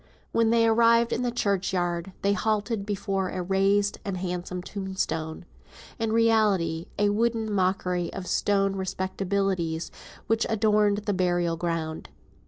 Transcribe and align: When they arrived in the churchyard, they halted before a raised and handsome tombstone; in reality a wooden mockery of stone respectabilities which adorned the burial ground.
When 0.31 0.49
they 0.49 0.65
arrived 0.65 1.13
in 1.13 1.21
the 1.21 1.29
churchyard, 1.29 2.11
they 2.23 2.33
halted 2.33 2.87
before 2.87 3.29
a 3.29 3.43
raised 3.43 3.99
and 4.03 4.17
handsome 4.17 4.63
tombstone; 4.63 5.45
in 5.99 6.11
reality 6.11 6.87
a 6.97 7.09
wooden 7.11 7.53
mockery 7.53 8.11
of 8.11 8.25
stone 8.25 8.73
respectabilities 8.75 9.91
which 10.25 10.47
adorned 10.49 11.05
the 11.05 11.13
burial 11.13 11.55
ground. 11.55 12.09